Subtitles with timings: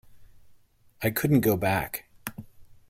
[1.03, 2.09] I couldn't go back.